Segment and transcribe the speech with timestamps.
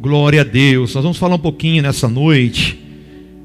[0.00, 0.94] Glória a Deus.
[0.94, 2.82] Nós vamos falar um pouquinho nessa noite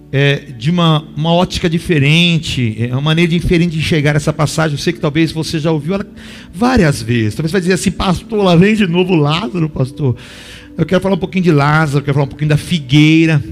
[0.10, 4.78] é, de uma, uma ótica diferente, é uma maneira diferente de enxergar essa passagem.
[4.78, 6.08] Eu sei que talvez você já ouviu ela
[6.54, 7.36] várias vezes.
[7.36, 10.16] Talvez você vai dizer assim, pastor, lá vem de novo Lázaro, pastor.
[10.78, 13.44] Eu quero falar um pouquinho de Lázaro, quero falar um pouquinho da figueira.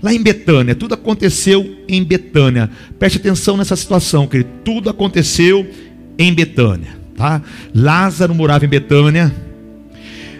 [0.00, 2.70] Lá em Betânia, tudo aconteceu em Betânia.
[3.00, 4.50] Preste atenção nessa situação, querido.
[4.64, 5.68] Tudo aconteceu
[6.16, 7.42] em Betânia, tá?
[7.74, 9.34] Lázaro morava em Betânia.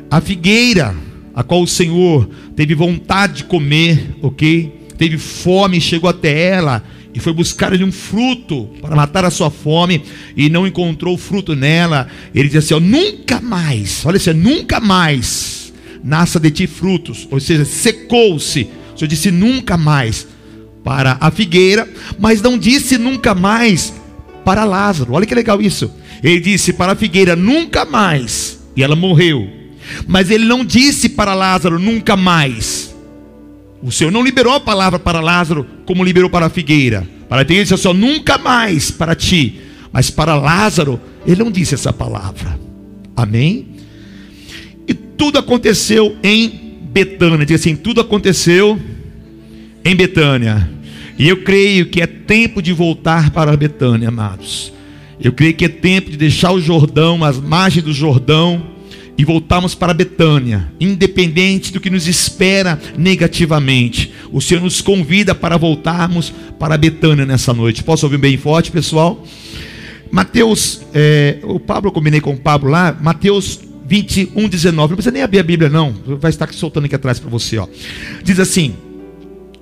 [0.09, 0.95] A figueira,
[1.35, 4.73] a qual o Senhor teve vontade de comer, ok?
[4.97, 9.51] Teve fome, chegou até ela e foi buscar ali um fruto para matar a sua
[9.51, 10.03] fome
[10.37, 12.09] e não encontrou fruto nela.
[12.35, 17.41] Ele disse assim: ó, nunca mais, olha assim, nunca mais nasça de ti frutos, ou
[17.41, 20.27] seja, secou-se o Senhor disse nunca mais
[20.85, 21.89] para a figueira,
[22.19, 23.93] mas não disse nunca mais
[24.45, 25.15] para Lázaro.
[25.15, 25.91] Olha que legal isso.
[26.23, 29.64] Ele disse para a figueira nunca mais, e ela morreu.
[30.07, 32.95] Mas ele não disse para Lázaro nunca mais.
[33.83, 37.07] O Senhor não liberou a palavra para Lázaro como liberou para a figueira.
[37.29, 39.61] Para a figueira disse assim, nunca mais para ti.
[39.93, 42.59] Mas para Lázaro, ele não disse essa palavra.
[43.17, 43.67] Amém?
[44.89, 47.47] E tudo aconteceu em Betânia.
[47.47, 48.81] Diz assim: tudo aconteceu
[49.85, 50.71] em Betânia.
[51.19, 54.73] E eu creio que é tempo de voltar para Betânia, amados.
[55.21, 58.74] Eu creio que é tempo de deixar o Jordão, as margens do Jordão,
[59.17, 64.13] e voltarmos para Betânia, independente do que nos espera negativamente.
[64.33, 67.85] O Senhor nos convida para voltarmos para Betânia nessa noite.
[67.85, 69.25] Posso ouvir bem forte, pessoal?
[70.11, 74.91] Mateus, é, o Pablo, eu combinei com o Pablo lá, Mateus 21, 19.
[74.91, 75.95] Não precisa nem abrir a Bíblia, não.
[76.21, 77.59] Vai estar soltando aqui atrás para você.
[77.59, 77.69] Ó.
[78.23, 78.75] Diz assim: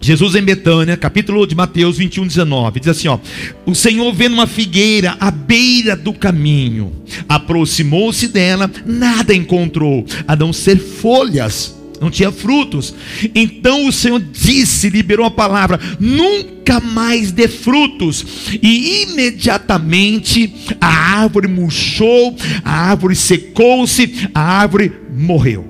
[0.03, 3.21] Jesus em Betânia, capítulo de Mateus 21, 19, diz assim: ó,
[3.65, 6.93] o Senhor vendo uma figueira à beira do caminho,
[7.29, 12.93] aproximou-se dela, nada encontrou, a não ser folhas não tinha frutos.
[13.33, 18.59] Então o Senhor disse, liberou a palavra: nunca mais dê frutos.
[18.61, 25.69] E imediatamente a árvore murchou, a árvore secou-se, a árvore morreu.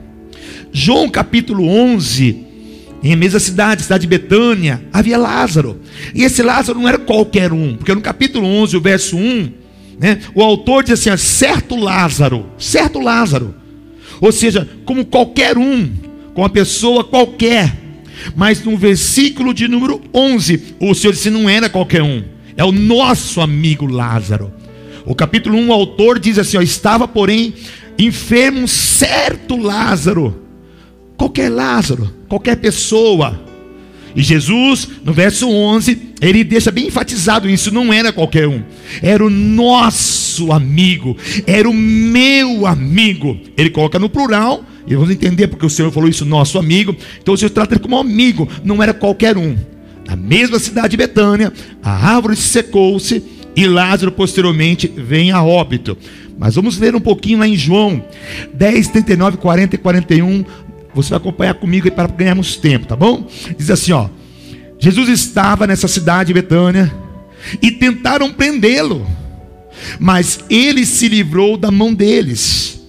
[0.72, 2.51] João capítulo 11.
[3.02, 5.80] Em mesma cidade, cidade de Betânia, havia Lázaro.
[6.14, 9.52] E esse Lázaro não era qualquer um, porque no capítulo 11, o verso 1,
[9.98, 13.54] né, o autor diz assim: certo Lázaro, certo Lázaro.
[14.20, 15.90] Ou seja, como qualquer um,
[16.32, 17.76] com uma pessoa qualquer.
[18.36, 22.22] Mas no versículo de número 11, o Senhor disse: não era qualquer um,
[22.56, 24.52] é o nosso amigo Lázaro.
[25.04, 27.52] O capítulo 1, o autor diz assim: ó, estava, porém,
[27.98, 30.41] enfermo certo Lázaro.
[31.16, 33.40] Qualquer Lázaro, qualquer pessoa.
[34.14, 38.62] E Jesus, no verso 11, ele deixa bem enfatizado isso: não era qualquer um,
[39.02, 43.38] era o nosso amigo, era o meu amigo.
[43.56, 46.94] Ele coloca no plural, e vamos entender porque o Senhor falou isso, nosso amigo.
[47.20, 49.56] Então o Senhor trata ele como amigo, não era qualquer um.
[50.06, 51.52] Na mesma cidade de Betânia,
[51.82, 53.22] a árvore secou-se
[53.54, 55.96] e Lázaro posteriormente vem a óbito.
[56.38, 58.04] Mas vamos ler um pouquinho lá em João
[58.52, 60.44] 10, 39, 40 e 41.
[60.94, 63.26] Você vai acompanhar comigo para ganharmos tempo, tá bom?
[63.56, 64.08] Diz assim, ó.
[64.78, 66.92] Jesus estava nessa cidade de Betânia
[67.60, 69.06] e tentaram prendê-lo,
[69.98, 72.80] mas ele se livrou da mão deles.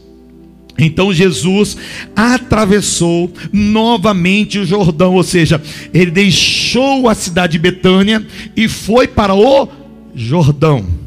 [0.78, 1.78] Então Jesus
[2.16, 5.62] atravessou novamente o Jordão, ou seja,
[5.94, 8.26] ele deixou a cidade de Betânia
[8.56, 9.70] e foi para o
[10.16, 11.03] Jordão.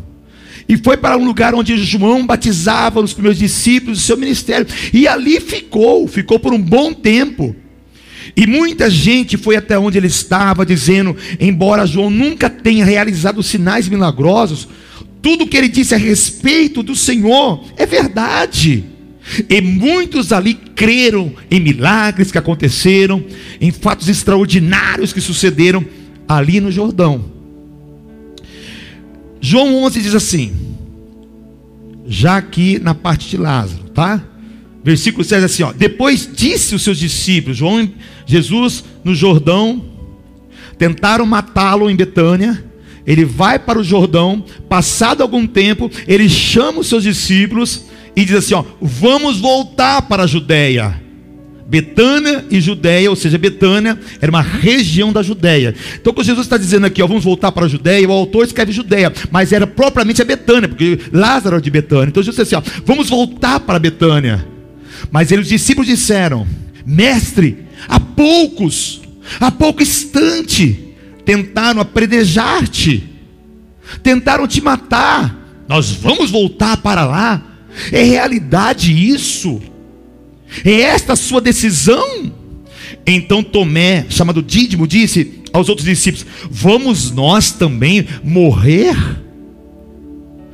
[0.69, 4.67] E foi para um lugar onde João batizava os primeiros discípulos do seu ministério.
[4.93, 7.55] E ali ficou, ficou por um bom tempo.
[8.37, 13.89] E muita gente foi até onde ele estava, dizendo: embora João nunca tenha realizado sinais
[13.89, 14.69] milagrosos,
[15.23, 18.85] tudo que ele disse a respeito do Senhor é verdade.
[19.49, 23.25] E muitos ali creram em milagres que aconteceram,
[23.61, 25.85] em fatos extraordinários que sucederam
[26.29, 27.36] ali no Jordão.
[29.41, 30.53] João 11 diz assim,
[32.07, 34.23] já aqui na parte de Lázaro, tá?
[34.83, 35.73] Versículo 6 assim, ó.
[35.73, 37.91] Depois disse os seus discípulos, João,
[38.25, 39.85] Jesus no Jordão,
[40.79, 42.65] tentaram matá-lo em Betânia.
[43.07, 47.85] Ele vai para o Jordão, passado algum tempo, ele chama os seus discípulos
[48.17, 51.06] e diz assim: ó, vamos voltar para a Judéia.
[51.69, 55.75] Betânia e Judéia, ou seja, Betânia era uma região da Judéia.
[56.01, 58.71] Então, quando Jesus está dizendo aqui, ó, vamos voltar para a Judéia, o autor escreve
[58.71, 62.09] Judéia, mas era propriamente a Betânia, porque Lázaro era de Betânia.
[62.09, 64.47] Então, Jesus disse assim: ó, vamos voltar para Betânia.
[65.11, 66.47] Mas eles, os discípulos disseram:
[66.87, 69.01] Mestre, há poucos,
[69.41, 73.03] há pouco instante, tentaram apredejar-te,
[74.05, 75.65] tentaram te matar.
[75.69, 77.43] Nós vamos voltar para lá.
[77.91, 79.61] É realidade isso?
[80.65, 82.33] É esta a sua decisão?
[83.07, 88.97] Então Tomé, chamado Dídimo, disse aos outros discípulos: Vamos nós também morrer?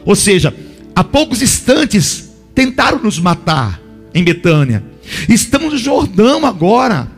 [0.04, 0.54] Ou seja,
[0.94, 3.80] há poucos instantes tentaram nos matar
[4.14, 4.84] em Betânia.
[5.28, 7.10] Estamos no Jordão agora.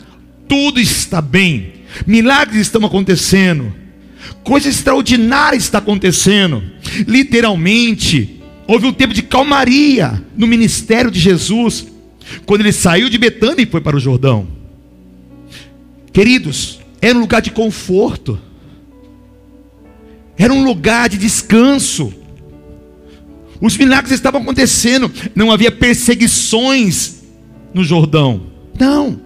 [0.48, 1.72] Tudo está bem.
[2.06, 3.72] Milagres estão acontecendo.
[4.42, 6.62] Coisa extraordinária está acontecendo.
[7.06, 11.86] Literalmente, houve um tempo de calmaria no ministério de Jesus,
[12.46, 14.46] quando ele saiu de Betânia e foi para o Jordão.
[16.12, 18.38] Queridos, era um lugar de conforto,
[20.36, 22.12] era um lugar de descanso.
[23.60, 27.22] Os milagres estavam acontecendo, não havia perseguições
[27.72, 28.42] no Jordão.
[28.78, 29.20] Não.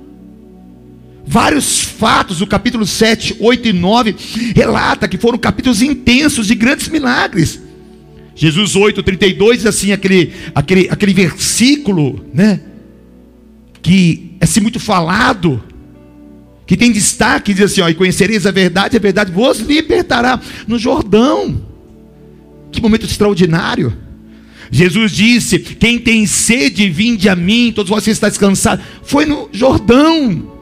[1.27, 4.17] Vários fatos, o capítulo 7, 8 e 9,
[4.57, 7.61] relata que foram capítulos intensos de grandes milagres.
[8.35, 12.61] Jesus 8, 32 diz assim, aquele, aquele, aquele versículo, né?
[13.83, 15.63] Que é assim muito falado,
[16.67, 20.79] que tem destaque, diz assim: ó, e conhecereis a verdade, a verdade vos libertará no
[20.79, 21.63] Jordão.
[22.71, 23.97] Que momento extraordinário.
[24.71, 28.85] Jesus disse: Quem tem sede, vinde a mim, todos vocês estão descansados.
[29.03, 30.57] Foi no Jordão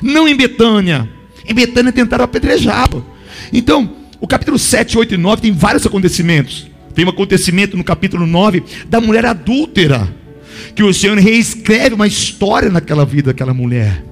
[0.00, 1.08] não em Betânia.
[1.46, 3.04] Em Betânia tentaram apedrejá-lo.
[3.52, 3.90] Então,
[4.20, 6.66] o capítulo 7, 8 e 9 tem vários acontecimentos.
[6.94, 10.21] Tem um acontecimento no capítulo 9 da mulher adúltera.
[10.74, 14.04] Que o Senhor reescreve uma história naquela vida daquela mulher.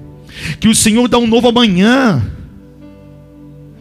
[0.58, 2.22] Que o Senhor dá um novo amanhã.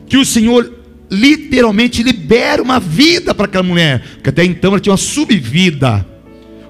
[0.07, 0.73] Que o Senhor
[1.11, 4.01] literalmente libera uma vida para aquela mulher.
[4.15, 6.05] Porque até então ela tinha uma subvida.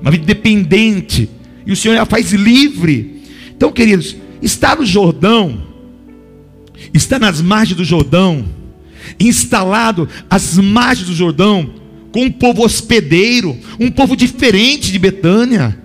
[0.01, 1.30] Uma vida dependente.
[1.66, 3.22] E o Senhor a faz livre.
[3.56, 5.62] Então, queridos, está no Jordão,
[6.94, 8.46] está nas margens do Jordão,
[9.19, 11.74] instalado às margens do Jordão,
[12.12, 15.78] com um povo hospedeiro, um povo diferente de Betânia,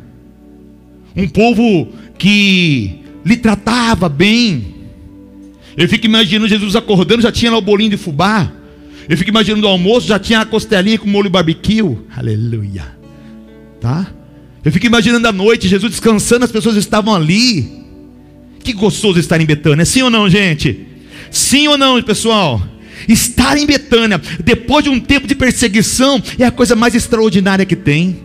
[1.17, 1.89] um povo
[2.19, 4.75] que lhe tratava bem.
[5.77, 8.51] Eu fico imaginando Jesus acordando, já tinha lá o bolinho de fubá.
[9.09, 11.99] Eu fico imaginando o almoço, já tinha a costelinha com molho barbecue.
[12.17, 12.85] Aleluia.
[13.81, 14.07] Tá?
[14.65, 17.85] Eu fico imaginando a noite, Jesus descansando, as pessoas estavam ali.
[18.61, 20.87] Que gostoso estar em Betânia, sim ou não, gente?
[21.31, 22.63] Sim ou não, pessoal?
[23.07, 27.77] Estar em Betânia, depois de um tempo de perseguição, é a coisa mais extraordinária que
[27.77, 28.21] tem.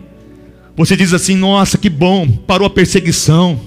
[0.80, 3.60] Você diz assim: nossa, que bom, parou a perseguição.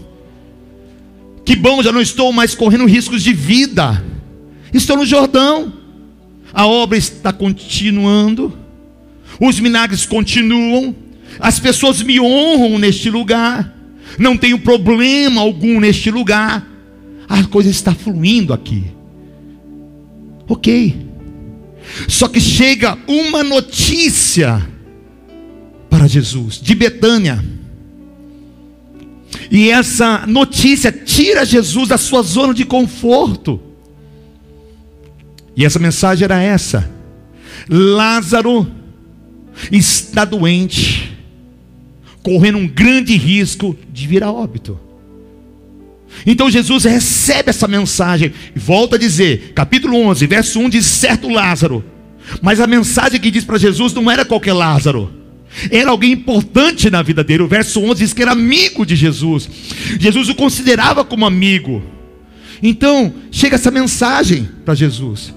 [1.45, 4.03] Que bom, já não estou mais correndo riscos de vida.
[4.73, 5.71] Estou no Jordão.
[6.53, 8.57] A obra está continuando.
[9.39, 10.95] Os milagres continuam.
[11.39, 13.73] As pessoas me honram neste lugar
[14.17, 16.67] não tenho problema algum neste lugar,
[17.27, 18.83] a coisa está fluindo aqui.
[20.47, 20.95] Ok.
[22.07, 24.69] Só que chega uma notícia
[26.03, 27.41] para Jesus, de Betânia.
[29.49, 33.59] E essa notícia tira Jesus da sua zona de conforto.
[35.55, 36.91] E essa mensagem era essa:
[37.69, 38.69] Lázaro
[39.71, 41.17] está doente
[42.21, 44.77] correndo um grande risco de vir a óbito.
[46.25, 51.29] Então Jesus recebe essa mensagem e volta a dizer, capítulo 11, verso 1 diz: certo
[51.29, 51.83] Lázaro.
[52.41, 55.22] Mas a mensagem que diz para Jesus não era qualquer Lázaro.
[55.69, 57.43] Era alguém importante na vida dele.
[57.43, 59.49] O verso 11 diz que era amigo de Jesus.
[59.99, 61.83] Jesus o considerava como amigo.
[62.61, 65.33] Então, chega essa mensagem para Jesus.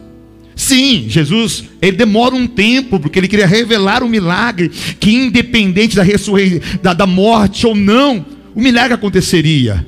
[0.54, 6.02] Sim, Jesus, ele demora um tempo, porque ele queria revelar o milagre, que independente da
[6.02, 9.86] ressurreição, da, da morte ou não, o milagre aconteceria.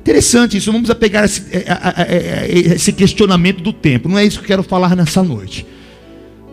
[0.00, 4.38] Interessante isso, vamos pegar esse, é, é, é, esse questionamento do tempo, não é isso
[4.38, 5.66] que eu quero falar nessa noite.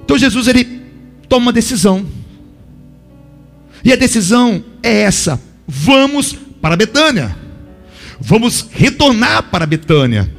[0.03, 0.81] Então Jesus, ele
[1.29, 2.05] toma uma decisão,
[3.85, 7.37] e a decisão é essa: vamos para Betânia,
[8.19, 10.33] vamos retornar para Betânia.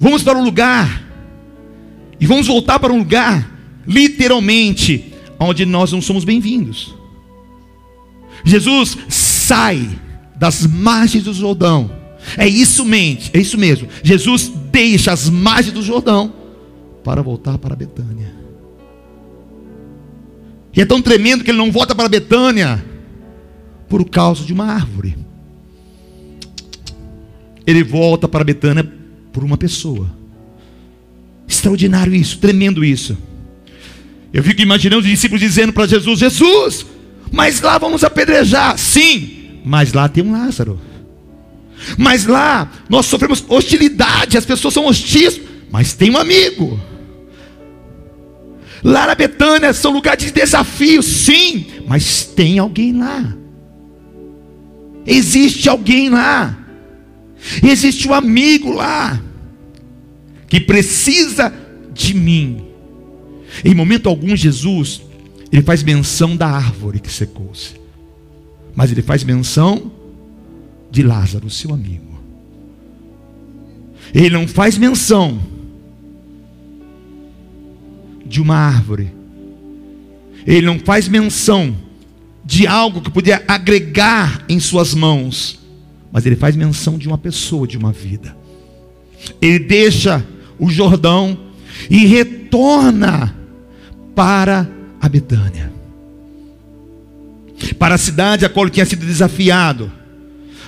[0.00, 1.02] Vamos para um lugar,
[2.20, 3.50] e vamos voltar para um lugar,
[3.86, 6.94] literalmente, onde nós não somos bem-vindos.
[8.44, 9.88] Jesus sai
[10.36, 11.90] das margens do Jordão.
[12.36, 13.88] É isso mesmo, é isso mesmo.
[14.04, 16.32] Jesus deixa as margens do Jordão
[17.02, 18.32] para voltar para Betânia.
[20.78, 22.84] E é tão tremendo que ele não volta para Betânia
[23.88, 25.18] por causa de uma árvore.
[27.66, 28.88] Ele volta para Betânia
[29.32, 30.08] por uma pessoa.
[31.48, 33.18] Extraordinário isso, tremendo isso.
[34.32, 36.86] Eu fico imaginando os discípulos dizendo para Jesus: Jesus,
[37.32, 38.78] mas lá vamos apedrejar.
[38.78, 40.78] Sim, mas lá tem um Lázaro.
[41.96, 45.40] Mas lá nós sofremos hostilidade, as pessoas são hostis,
[45.72, 46.78] mas tem um amigo.
[48.82, 53.34] Lá na Betânia são lugares de desafio, sim, mas tem alguém lá.
[55.06, 56.56] Existe alguém lá.
[57.62, 59.20] Existe um amigo lá
[60.48, 61.52] que precisa
[61.92, 62.64] de mim.
[63.64, 65.02] Em momento algum, Jesus,
[65.50, 67.74] ele faz menção da árvore que secou-se,
[68.74, 69.90] mas ele faz menção
[70.90, 72.18] de Lázaro, seu amigo.
[74.14, 75.40] Ele não faz menção
[78.28, 79.12] de uma árvore.
[80.46, 81.76] Ele não faz menção
[82.44, 85.58] de algo que podia agregar em suas mãos,
[86.12, 88.36] mas ele faz menção de uma pessoa, de uma vida.
[89.40, 90.24] Ele deixa
[90.58, 91.38] o Jordão
[91.90, 93.34] e retorna
[94.14, 94.68] para
[95.00, 95.72] a Betânia.
[97.78, 99.90] Para a cidade a qual ele tinha sido desafiado,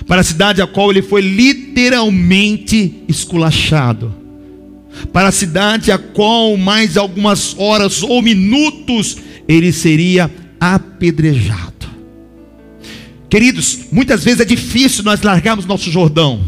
[0.05, 4.20] para a cidade a qual ele foi literalmente esculachado,
[5.11, 9.17] para a cidade a qual mais algumas horas ou minutos
[9.47, 10.29] ele seria
[10.59, 11.71] apedrejado.
[13.29, 16.41] Queridos, muitas vezes é difícil nós largarmos nosso Jordão.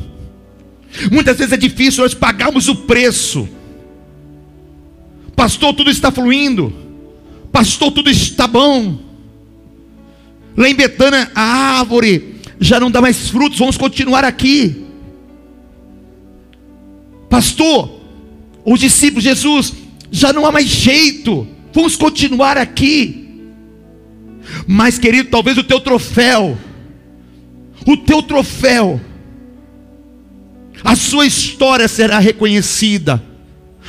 [1.12, 3.48] Muitas vezes é difícil nós pagarmos o preço.
[5.36, 6.74] Pastor, tudo está fluindo.
[7.52, 9.00] Pastor, tudo está bom.
[10.56, 14.86] Lá em Betânia, a árvore já não dá mais frutos, vamos continuar aqui.
[17.30, 18.03] Pastor,
[18.66, 19.74] os discípulos, Jesus,
[20.12, 23.28] já não há mais jeito, vamos continuar aqui.
[24.68, 26.58] Mas, querido, talvez o teu troféu,
[27.86, 29.02] o teu troféu,
[30.84, 33.22] a sua história será reconhecida.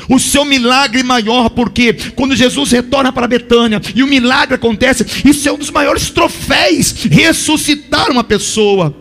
[0.09, 5.49] O seu milagre maior, porque quando Jesus retorna para Betânia e o milagre acontece, isso
[5.49, 8.95] é um dos maiores troféus ressuscitar uma pessoa.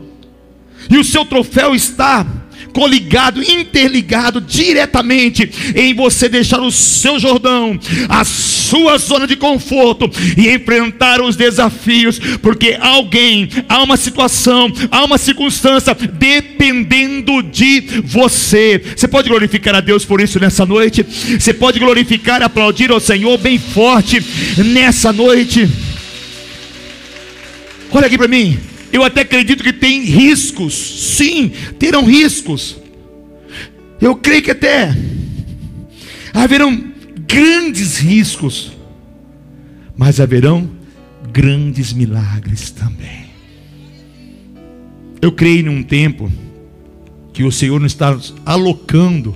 [0.89, 2.25] E o seu troféu está
[2.73, 10.49] coligado, interligado diretamente em você deixar o seu Jordão, a sua zona de conforto e
[10.49, 18.81] enfrentar os desafios, porque alguém, há uma situação, há uma circunstância dependendo de você.
[18.95, 21.03] Você pode glorificar a Deus por isso nessa noite?
[21.03, 24.23] Você pode glorificar aplaudir ao Senhor bem forte
[24.57, 25.69] nessa noite?
[27.91, 28.72] Olha aqui para mim.
[28.93, 30.75] Eu até acredito que tem riscos.
[30.75, 32.77] Sim, terão riscos.
[33.99, 34.95] Eu creio que até
[36.31, 36.91] haverão
[37.27, 38.71] grandes riscos,
[39.97, 40.69] mas haverão
[41.31, 43.31] grandes milagres também.
[45.19, 46.31] Eu creio num tempo
[47.33, 49.35] que o Senhor nos está alocando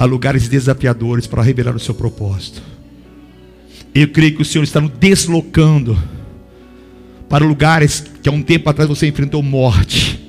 [0.00, 2.60] a lugares desafiadores para revelar o seu propósito.
[3.94, 5.96] Eu creio que o Senhor está nos deslocando
[7.32, 10.20] para lugares que há um tempo atrás você enfrentou morte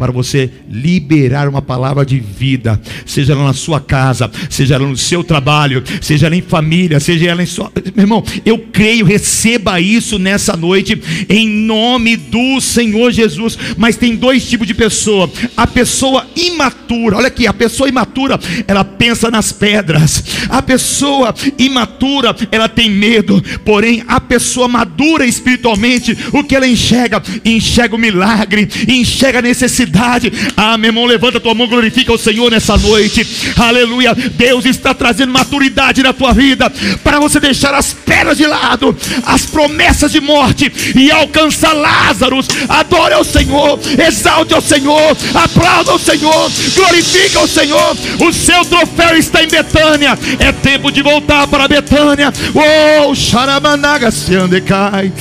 [0.00, 4.96] para você liberar uma palavra de vida, seja ela na sua casa, seja ela no
[4.96, 7.70] seu trabalho, seja ela em família, seja ela em sua.
[7.94, 13.58] Meu irmão, eu creio, receba isso nessa noite, em nome do Senhor Jesus.
[13.76, 18.82] Mas tem dois tipos de pessoa: a pessoa imatura, olha aqui, a pessoa imatura, ela
[18.82, 26.42] pensa nas pedras, a pessoa imatura, ela tem medo, porém, a pessoa madura espiritualmente, o
[26.42, 27.22] que ela enxerga?
[27.44, 30.32] Enxerga o milagre, enxerga a necessidade verdade.
[30.56, 33.26] Ah, meu irmão, levanta tua mão, glorifica o Senhor nessa noite.
[33.56, 34.14] Aleluia.
[34.14, 36.70] Deus está trazendo maturidade na tua vida
[37.02, 42.40] para você deixar as pedras de lado, as promessas de morte e alcançar Lázaro.
[42.68, 47.96] Adore ao Senhor, exalte ao Senhor, aplauda ao Senhor, glorifica o Senhor.
[48.20, 50.18] O seu troféu está em Betânia.
[50.38, 52.32] É tempo de voltar para Betânia.
[52.54, 55.12] Oh, Xaramanaga se andecai.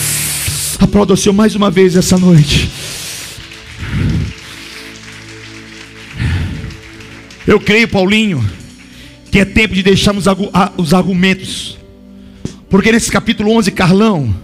[0.80, 2.70] Aplauda o Senhor mais uma vez essa noite.
[7.50, 8.48] Eu creio, Paulinho,
[9.32, 10.26] que é tempo de deixarmos
[10.78, 11.80] os argumentos.
[12.70, 14.36] Porque nesse capítulo 11, Carlão,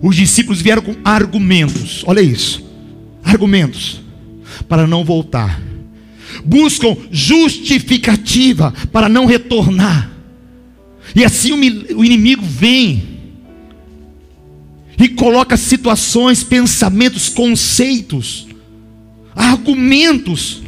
[0.00, 2.02] os discípulos vieram com argumentos.
[2.06, 2.64] Olha isso.
[3.22, 4.00] Argumentos
[4.66, 5.60] para não voltar.
[6.46, 10.10] Buscam justificativa para não retornar.
[11.14, 13.04] E assim o inimigo vem
[14.98, 18.46] e coloca situações, pensamentos, conceitos,
[19.36, 20.63] argumentos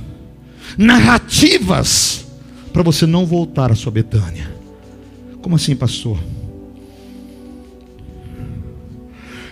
[0.77, 2.27] narrativas
[2.73, 4.55] para você não voltar à sua Betânia.
[5.41, 6.19] Como assim, pastor?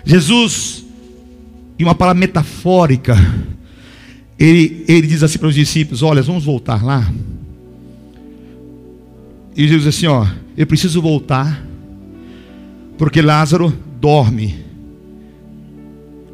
[0.04, 0.85] Jesus,
[1.78, 3.16] em uma palavra metafórica,
[4.38, 7.11] ele, ele diz assim para os discípulos: Olha, vamos voltar lá.
[9.57, 10.26] E Jesus diz assim: Ó,
[10.57, 11.64] eu preciso voltar,
[12.99, 14.62] porque Lázaro dorme.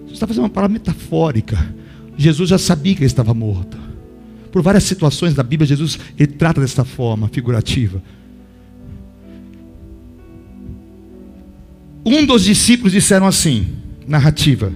[0.06, 1.74] Você está fazendo uma palavra metafórica.
[2.16, 3.79] Jesus já sabia que ele estava morto.
[4.50, 8.02] Por várias situações da Bíblia, Jesus ele trata dessa forma figurativa.
[12.04, 13.68] Um dos discípulos disseram assim,
[14.06, 14.72] narrativa: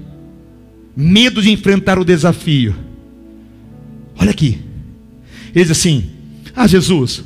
[0.97, 2.75] medo de enfrentar o desafio.
[4.17, 4.61] Olha aqui.
[5.55, 6.11] Ele diz assim:
[6.55, 7.25] Ah, Jesus,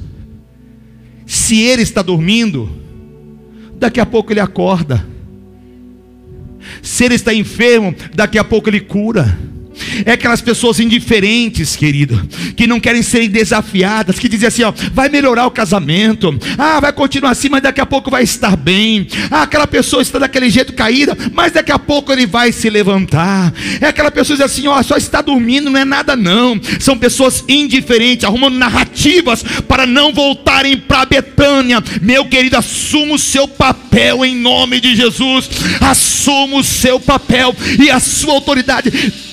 [1.27, 2.71] se ele está dormindo,
[3.79, 5.07] daqui a pouco ele acorda.
[6.83, 9.39] Se ele está enfermo, daqui a pouco ele cura.
[10.05, 15.09] É aquelas pessoas indiferentes, querido, que não querem ser desafiadas, que dizem assim: ó, vai
[15.09, 19.07] melhorar o casamento, ah, vai continuar assim, mas daqui a pouco vai estar bem.
[19.31, 23.53] Ah, aquela pessoa está daquele jeito caída, mas daqui a pouco ele vai se levantar.
[23.81, 26.61] É aquela pessoa que diz assim: ó, só está dormindo, não é nada não.
[26.81, 31.83] São pessoas indiferentes, arrumando narrativas para não voltarem para Betânia.
[32.03, 35.49] Meu querido, assuma o seu papel em nome de Jesus,
[35.81, 38.91] assuma o seu papel e a sua autoridade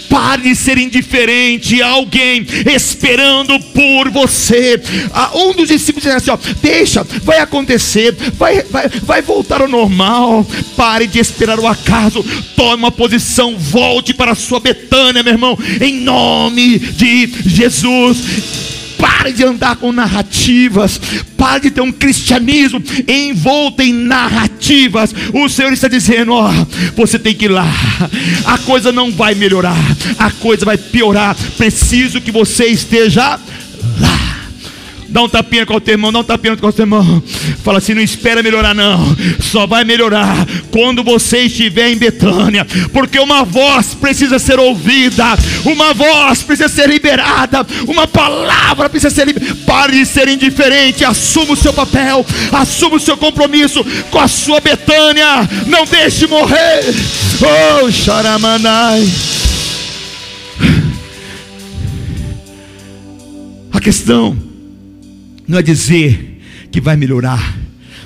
[0.09, 4.81] Pare de ser indiferente a alguém esperando por você.
[5.11, 9.67] Ah, um dos discípulos disse assim: ó, deixa, vai acontecer, vai, vai, vai voltar ao
[9.67, 10.45] normal.
[10.75, 12.23] Pare de esperar o acaso.
[12.55, 18.84] Tome uma posição, volte para a sua Betânia, meu irmão, em nome de Jesus.
[18.97, 20.99] Pare de andar com narrativas.
[21.37, 25.13] Pare de ter um cristianismo envolto em narrativas.
[25.33, 26.51] O Senhor está dizendo: ó,
[26.95, 27.67] você tem que ir lá.
[28.45, 29.77] A coisa não vai melhorar,
[30.17, 31.35] a coisa vai piorar.
[31.57, 33.39] Preciso que você esteja.
[35.15, 37.23] Dá um tapinha com o teu irmão, dá um tapinha com o teu irmão.
[37.63, 39.15] Fala assim: não espera melhorar, não.
[39.39, 42.67] Só vai melhorar quando você estiver em Betânia.
[42.91, 45.23] Porque uma voz precisa ser ouvida,
[45.63, 49.55] uma voz precisa ser liberada, uma palavra precisa ser liberada.
[49.65, 54.59] Pare de ser indiferente, assuma o seu papel, assuma o seu compromisso com a sua
[54.59, 55.47] Betânia.
[55.67, 56.93] Não deixe morrer.
[57.81, 59.09] Oh, Xaramanai.
[63.71, 64.44] A questão
[65.47, 67.57] não é dizer que vai melhorar,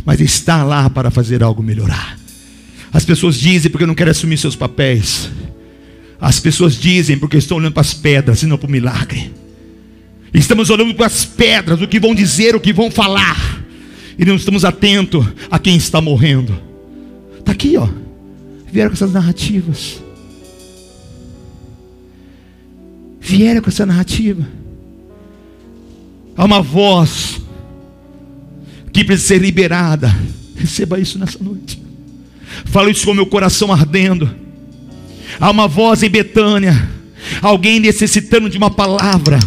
[0.05, 2.17] mas estar lá para fazer algo melhorar.
[2.91, 5.29] As pessoas dizem porque não querem assumir seus papéis.
[6.19, 9.34] As pessoas dizem porque estão olhando para as pedras e não para o milagre.
[10.34, 13.63] Estamos olhando para as pedras, o que vão dizer, o que vão falar.
[14.18, 16.59] E não estamos atentos a quem está morrendo.
[17.40, 17.87] Está aqui, ó.
[18.72, 20.03] Vieram com essas narrativas.
[23.20, 24.58] Vieram com essa narrativa.
[26.39, 27.41] Há uma voz
[28.93, 30.15] que precisa ser liberada.
[30.55, 31.83] Receba isso nessa noite.
[32.63, 34.33] Falo isso com meu coração ardendo.
[35.37, 36.89] Há uma voz em Betânia,
[37.41, 39.37] alguém necessitando de uma palavra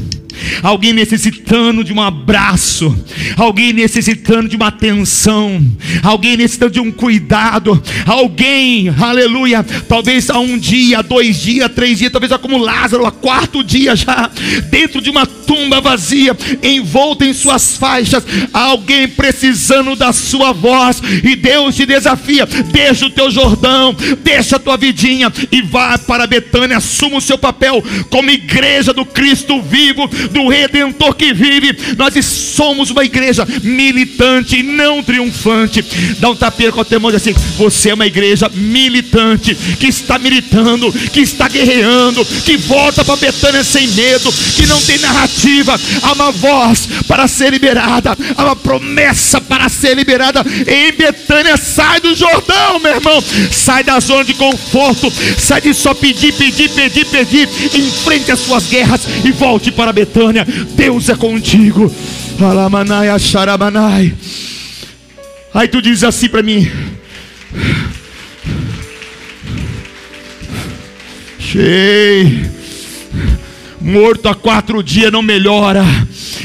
[0.62, 2.94] alguém necessitando de um abraço,
[3.36, 5.64] alguém necessitando de uma atenção,
[6.02, 12.12] alguém necessitando de um cuidado, alguém, aleluia, talvez há um dia, dois dias, três dias,
[12.12, 14.30] talvez há como Lázaro, há quarto dia já,
[14.70, 21.36] dentro de uma tumba vazia, envolto em suas faixas, alguém precisando da sua voz, e
[21.36, 26.78] Deus te desafia: deixa o teu Jordão, deixa a tua vidinha e vá para Betânia,
[26.78, 31.76] assuma o seu papel como igreja do Cristo vivo, do Redentor que vive.
[31.96, 35.84] Nós somos uma igreja militante não triunfante.
[36.18, 40.92] Dá um tapinha com o irmão assim: você é uma igreja militante que está militando,
[40.92, 45.78] que está guerreando, que volta para Betânia sem medo, que não tem narrativa.
[46.02, 50.44] Há uma voz para ser liberada, há uma promessa para ser liberada.
[50.66, 53.22] Em Betânia, sai do Jordão, meu irmão.
[53.50, 57.48] Sai da zona de conforto, sai de só pedir, pedir, pedir, pedir.
[57.74, 60.11] Enfrente as suas guerras e volte para Betânia.
[60.74, 61.92] Deus é contigo.
[62.40, 64.14] Alamanai, acharamanai.
[65.54, 66.70] Aí tu diz assim para mim.
[71.38, 72.50] Cheio.
[73.80, 75.84] Morto há quatro dias não melhora.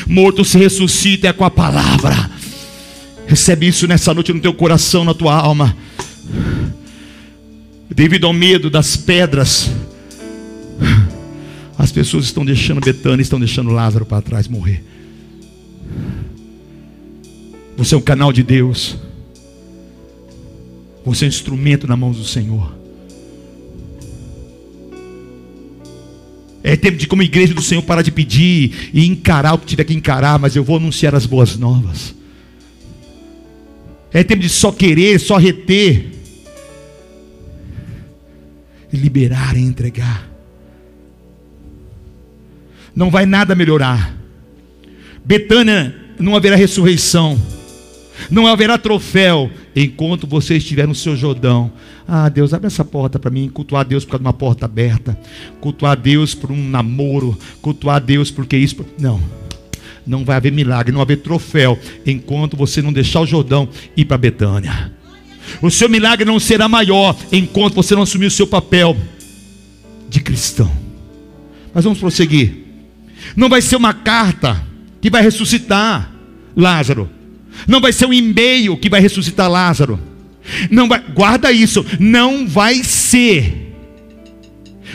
[0.08, 2.30] Morto se ressuscita é com a palavra.
[3.27, 5.75] Recebe isso nessa noite no teu coração, na tua alma.
[7.89, 9.69] Devido ao medo das pedras
[11.78, 14.84] as pessoas estão deixando Betânia, estão deixando Lázaro para trás morrer.
[17.78, 18.98] Você é um canal de Deus.
[21.06, 22.76] Você é um instrumento na mão do Senhor.
[26.63, 29.84] É tempo de, como igreja do Senhor, parar de pedir e encarar o que tiver
[29.84, 32.16] que encarar, mas eu vou anunciar as boas novas.
[34.12, 36.12] É tempo de só querer, só reter,
[38.92, 40.37] e liberar e entregar
[42.97, 44.12] não vai nada melhorar.
[45.23, 47.39] Betânia não haverá ressurreição,
[48.31, 51.71] não haverá troféu enquanto você estiver no seu Jordão.
[52.07, 53.49] Ah, Deus, abre essa porta para mim.
[53.49, 55.15] Cultuar Deus por causa de uma porta aberta,
[55.62, 58.83] cultuar Deus por um namoro, cultuar Deus porque isso.
[58.99, 59.21] Não,
[60.05, 64.05] não vai haver milagre, não vai haver troféu enquanto você não deixar o Jordão ir
[64.05, 64.91] para Betânia.
[65.62, 68.97] O seu milagre não será maior enquanto você não assumir o seu papel
[70.10, 70.71] de cristão.
[71.71, 72.66] Mas vamos prosseguir.
[73.38, 74.65] Não vai ser uma carta
[75.00, 76.12] que vai ressuscitar
[76.56, 77.08] Lázaro.
[77.67, 80.00] Não vai ser um e-mail que vai ressuscitar Lázaro.
[80.71, 83.66] Não vai, guarda isso, não vai ser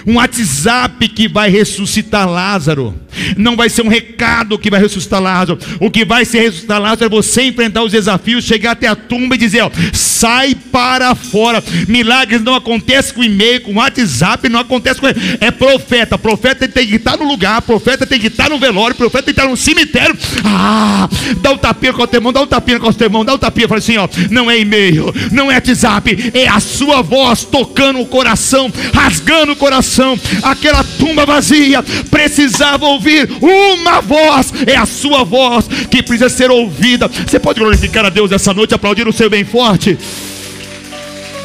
[0.07, 2.95] um WhatsApp que vai ressuscitar Lázaro.
[3.37, 5.59] Não vai ser um recado que vai ressuscitar Lázaro.
[5.81, 9.35] O que vai ser ressuscitar Lázaro é você enfrentar os desafios, chegar até a tumba
[9.35, 11.63] e dizer: ó, sai para fora.
[11.89, 15.07] Milagres não acontecem com e-mail, com WhatsApp, não acontece com.
[15.41, 16.19] É profeta.
[16.19, 19.41] Profeta tem que estar no lugar, profeta tem que estar no velório, profeta tem que
[19.41, 20.17] estar no cemitério.
[20.45, 21.09] Ah,
[21.41, 23.35] dá um tapinha com o teu irmão, dá um tapinha com o teu irmão, dá
[23.35, 23.69] um tapinha.
[23.69, 28.07] Fala assim: ó, não é e-mail, não é WhatsApp, é a sua voz tocando o
[28.07, 35.23] coração, rasgando o coração coração, aquela tumba vazia precisava ouvir uma voz, é a sua
[35.25, 37.09] voz que precisa ser ouvida.
[37.09, 39.99] Você pode glorificar a Deus essa noite, aplaudir o seu bem forte.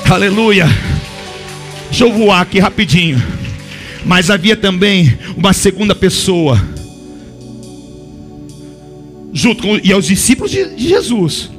[0.09, 0.65] Aleluia.
[1.89, 3.21] Deixa eu voar aqui rapidinho.
[4.05, 6.61] Mas havia também uma segunda pessoa,
[9.33, 11.49] junto com e aos discípulos de, de Jesus.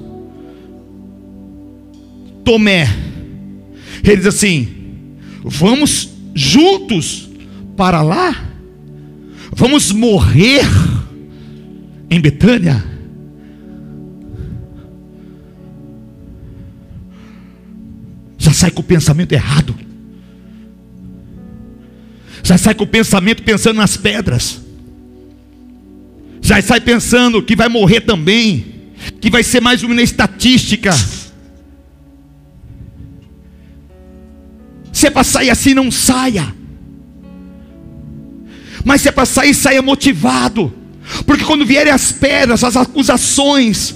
[2.43, 2.89] Tomé.
[4.03, 4.69] Ele diz assim:
[5.45, 7.29] Vamos juntos
[7.77, 8.45] para lá?
[9.53, 10.63] Vamos morrer
[12.09, 12.85] em Betânia?
[18.39, 19.75] Já sai com o pensamento errado.
[22.45, 24.61] Já sai com o pensamento pensando nas pedras.
[26.41, 28.93] Já sai pensando que vai morrer também.
[29.21, 30.91] Que vai ser mais uma estatística.
[34.99, 36.53] Se é para sair assim, não saia.
[38.85, 40.75] Mas se é para sair, saia motivado.
[41.25, 43.95] Porque quando vierem as pedras, as acusações,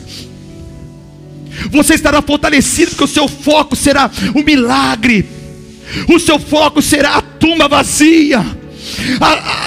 [1.72, 5.26] você estará fortalecido, porque o seu foco será o milagre,
[6.08, 8.40] o seu foco será a tumba vazia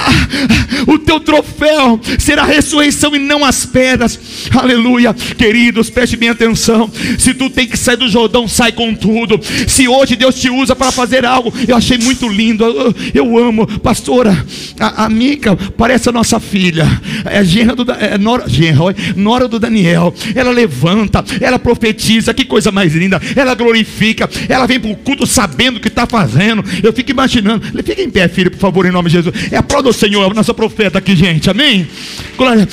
[0.88, 4.20] o teu troféu será a ressurreição e não as pedras.
[4.52, 6.90] Aleluia, queridos, preste bem atenção.
[7.18, 9.40] Se tu tem que sair do Jordão, sai com tudo.
[9.68, 12.64] Se hoje Deus te usa para fazer algo, eu achei muito lindo.
[12.64, 14.46] Eu, eu amo, pastora.
[14.80, 16.86] A, a Mica parece a nossa filha,
[17.26, 20.14] é genra do é, nora, genra, nora do Daniel.
[20.34, 22.34] Ela levanta, ela profetiza.
[22.34, 23.22] Que coisa mais linda.
[23.36, 26.64] Ela glorifica, ela vem para o culto sabendo o que está fazendo.
[26.84, 27.66] Eu fico imaginando.
[27.84, 29.36] Fica em pé, filho, por favor, em nome de Jesus.
[29.52, 31.50] É a prova do Senhor, a nossa profeta aqui, gente.
[31.50, 31.88] Amém?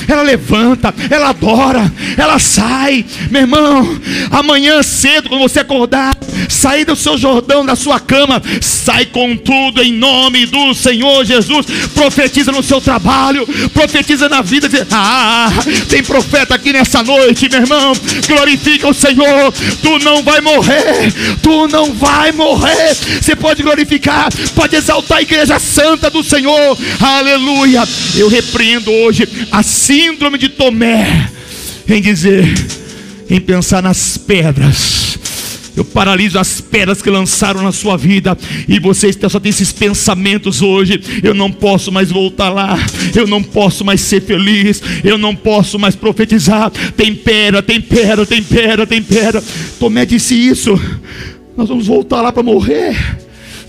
[0.08, 3.04] Ela levanta, ela adora, ela sai.
[3.30, 6.16] Meu irmão, amanhã cedo, quando você acordar,
[6.48, 11.66] sair do seu Jordão, da sua cama, sai com tudo em nome do Senhor Jesus.
[11.94, 14.68] Profetiza no seu trabalho, profetiza na vida.
[14.90, 15.50] Ah,
[15.88, 17.92] tem profeta aqui nessa noite, meu irmão.
[18.26, 19.52] Glorifica o Senhor.
[19.80, 22.94] Tu não vai morrer, tu não vai morrer.
[23.20, 26.76] Você pode glorificar, pode exaltar a igreja santa do Senhor.
[27.18, 27.84] Aleluia.
[28.16, 31.30] Eu repreendo hoje a síndrome de Tomé
[31.86, 32.50] em dizer,
[33.28, 35.18] em pensar nas pedras.
[35.76, 38.36] Eu paraliso as pedras que lançaram na sua vida.
[38.66, 41.00] E vocês só têm esses pensamentos hoje.
[41.22, 42.78] Eu não posso mais voltar lá.
[43.14, 44.82] Eu não posso mais ser feliz.
[45.04, 46.70] Eu não posso mais profetizar.
[46.96, 49.42] Tem pedra, tem pedra, tem pedra, tem pedra.
[49.78, 50.80] Tomé disse isso.
[51.56, 52.96] Nós vamos voltar lá para morrer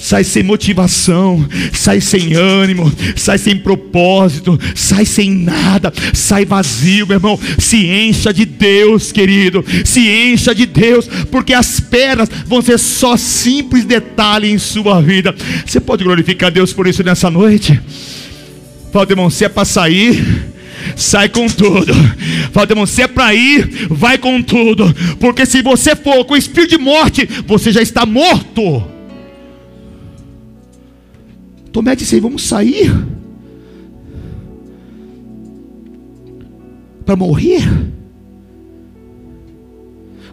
[0.03, 7.15] sai sem motivação, sai sem ânimo, sai sem propósito, sai sem nada, sai vazio, meu
[7.15, 7.39] irmão.
[7.57, 13.15] Se encha de Deus, querido, se encha de Deus, porque as pedras vão ser só
[13.15, 15.33] simples detalhe em sua vida.
[15.65, 17.79] Você pode glorificar Deus por isso nessa noite?
[18.91, 20.51] Fala, irmão, se é para sair
[20.97, 21.93] sai com tudo.
[22.51, 24.93] Fala, irmão, se é para ir, vai com tudo.
[25.17, 28.92] Porque se você for com espírito de morte, você já está morto.
[31.73, 32.93] Tomé disse: Vamos sair
[37.03, 37.63] para morrer.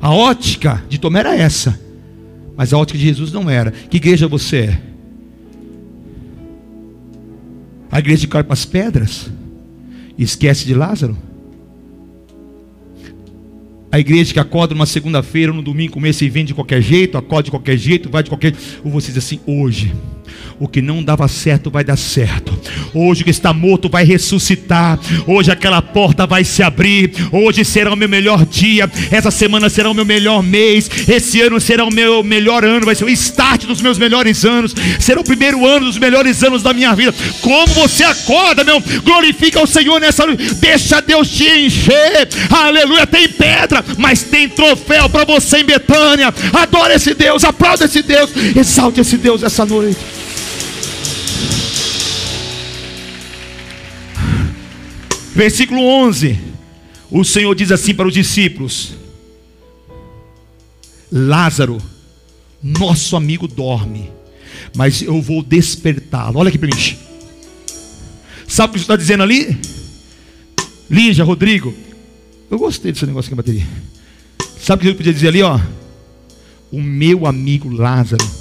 [0.00, 1.79] A ótica de Tomé era essa,
[2.57, 3.70] mas a ótica de Jesus não era.
[3.70, 4.81] Que igreja você é?
[7.90, 9.31] A igreja de para as pedras?
[10.16, 11.16] Esquece de Lázaro?
[13.90, 17.44] A igreja que acorda numa segunda-feira, no domingo, começa e vem de qualquer jeito, acorda
[17.44, 18.81] de qualquer jeito, vai de qualquer jeito.
[18.85, 19.92] Ou você diz assim, hoje
[20.60, 22.52] o que não dava certo vai dar certo.
[22.92, 25.00] Hoje o que está morto vai ressuscitar.
[25.26, 27.12] Hoje aquela porta vai se abrir.
[27.32, 28.90] Hoje será o meu melhor dia.
[29.10, 30.90] Essa semana será o meu melhor mês.
[31.08, 32.84] Esse ano será o meu melhor ano.
[32.84, 34.74] Vai ser o start dos meus melhores anos.
[34.98, 37.14] Será o primeiro ano dos melhores anos da minha vida.
[37.40, 38.82] Como você acorda, meu?
[39.02, 40.54] Glorifica o Senhor nessa noite.
[40.56, 42.28] Deixa Deus te encher.
[42.50, 43.06] Aleluia.
[43.06, 46.34] Tem pedra, mas tem troféu para você em Betânia.
[46.52, 47.44] Adora esse Deus.
[47.44, 48.30] Aplauda esse Deus.
[48.54, 50.19] Exalte esse Deus essa noite.
[55.35, 56.38] Versículo 11.
[57.11, 58.92] O Senhor diz assim para os discípulos:
[61.11, 61.79] Lázaro,
[62.62, 64.11] nosso amigo dorme,
[64.76, 66.38] mas eu vou despertá-lo.
[66.38, 66.96] Olha aqui para mim.
[68.46, 69.57] Sabe o que você está dizendo ali?
[70.90, 71.74] Lígia, Rodrigo.
[72.50, 73.66] Eu gostei desse negócio aqui, bateria.
[74.61, 75.59] Sabe o que eu podia dizer ali, ó?
[76.70, 78.39] O meu amigo Lázaro.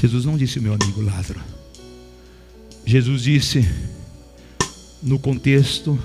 [0.00, 1.40] Jesus não disse meu amigo Lázaro.
[2.86, 3.68] Jesus disse,
[5.02, 5.98] no contexto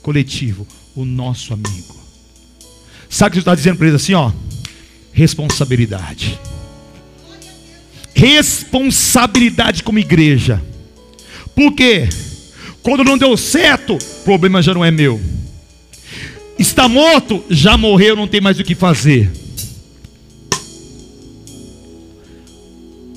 [0.00, 1.96] coletivo, o nosso amigo.
[3.10, 4.30] Sabe o que Jesus está dizendo para eles assim, ó?
[5.12, 6.38] Responsabilidade.
[8.14, 10.62] Responsabilidade como igreja.
[11.54, 12.08] Por quê?
[12.80, 15.20] Quando não deu certo, o problema já não é meu.
[16.56, 19.45] Está morto, já morreu, não tem mais o que fazer.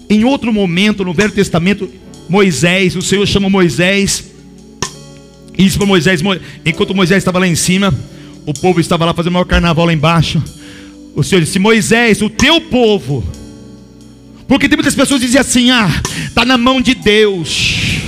[0.10, 1.90] Em outro momento, no Velho Testamento,
[2.28, 4.24] Moisés, o Senhor chama Moisés,
[5.58, 6.22] e disse para Moisés,
[6.66, 7.94] enquanto Moisés estava lá em cima,
[8.46, 10.42] o povo estava lá fazendo o maior carnaval lá embaixo.
[11.16, 13.24] O Senhor disse: Moisés, o teu povo,
[14.48, 15.90] porque tem muitas pessoas que dizem assim: ah,
[16.28, 18.00] está na mão de Deus,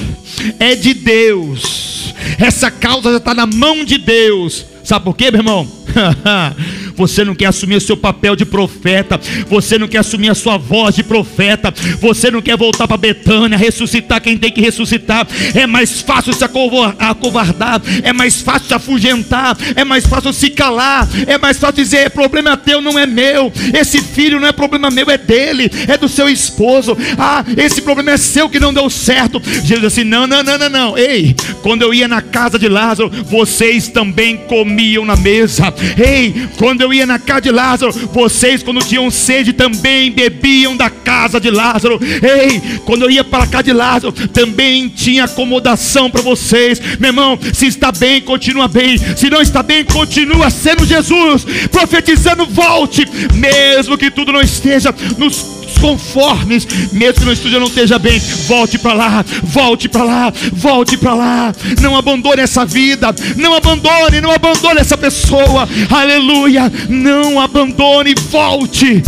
[0.59, 4.65] é de Deus, essa causa já está na mão de Deus.
[4.83, 5.67] Sabe por quê, meu irmão?
[7.01, 9.19] Você não quer assumir o seu papel de profeta.
[9.47, 11.73] Você não quer assumir a sua voz de profeta.
[11.99, 15.27] Você não quer voltar para Betânia, ressuscitar quem tem que ressuscitar.
[15.55, 17.81] É mais fácil se acovardar.
[18.03, 19.57] É mais fácil se afugentar.
[19.75, 21.09] É mais fácil se calar.
[21.25, 23.51] É mais fácil dizer: problema teu não é meu.
[23.73, 25.71] Esse filho não é problema meu, é dele.
[25.87, 26.95] É do seu esposo.
[27.17, 29.41] Ah, esse problema é seu que não deu certo.
[29.63, 30.97] Jesus assim: não, não, não, não, não.
[30.97, 35.73] Ei, quando eu ia na casa de Lázaro, vocês também comiam na mesa.
[35.97, 40.89] Ei, quando eu ia na casa de Lázaro, vocês, quando tinham sede, também bebiam da
[40.89, 41.99] casa de Lázaro.
[42.01, 46.82] Ei, quando eu ia para a casa de Lázaro, também tinha acomodação para vocês.
[46.99, 48.97] Meu irmão, se está bem, continua bem.
[49.15, 55.62] Se não está bem, continua sendo Jesus, profetizando, volte, mesmo que tudo não esteja nos
[55.80, 60.97] conformes, mesmo que no estúdio não esteja bem, volte para lá, volte para lá, volte
[60.97, 61.54] para lá.
[61.82, 65.67] Não abandone essa vida, não abandone, não abandone essa pessoa.
[65.89, 66.71] Aleluia!
[66.89, 69.03] Não abandone, volte.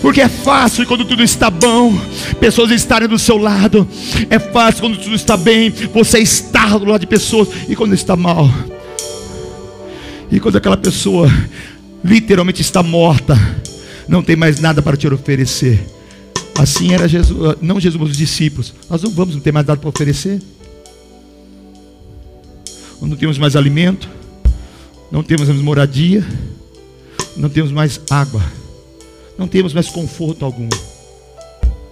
[0.00, 1.98] Porque é fácil quando tudo está bom,
[2.38, 3.88] pessoas estarem do seu lado.
[4.28, 7.48] É fácil quando tudo está bem, você estar do lado de pessoas.
[7.68, 8.50] E quando está mal,
[10.30, 11.30] e quando aquela pessoa
[12.04, 13.34] literalmente está morta,
[14.06, 15.82] não tem mais nada para te oferecer.
[16.58, 18.74] Assim era Jesus, não Jesus, mas os discípulos.
[18.90, 20.40] Nós não vamos ter mais nada para oferecer.
[23.00, 24.08] Não temos mais alimento,
[25.10, 26.24] não temos mais moradia,
[27.36, 28.42] não temos mais água,
[29.38, 30.68] não temos mais conforto algum.